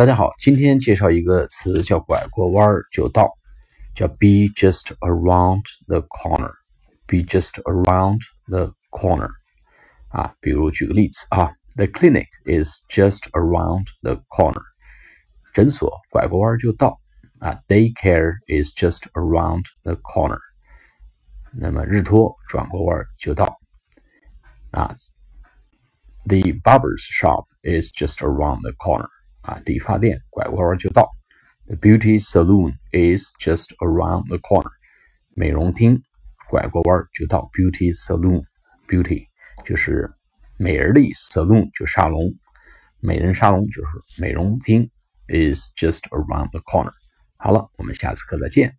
[0.00, 3.28] 大家好，今天介绍一个词叫“拐过弯儿就到”，
[3.94, 9.28] 叫 “be just around the corner”，be just around the corner。
[10.08, 14.62] 啊，比如举个例子啊，The clinic is just around the corner。
[15.52, 16.98] 诊所拐过弯儿就到。
[17.40, 20.40] 啊，Daycare is just around the corner。
[21.52, 23.58] 那么日托转过弯儿就到。
[24.70, 24.94] 啊，
[26.24, 29.10] The barber's shop is just around the corner。
[29.42, 31.10] 啊，理发店拐过弯就到。
[31.66, 34.72] The beauty salon is just around the corner。
[35.34, 36.02] 美容厅
[36.48, 37.50] 拐过弯就到。
[37.52, 39.26] Beauty salon，beauty
[39.64, 40.10] 就是
[40.58, 42.34] 美人的意思，salon 就沙龙，
[43.00, 44.88] 美人沙龙就是美容厅。
[45.32, 46.90] Is just around the corner。
[47.36, 48.74] 好了，我们下次课再见。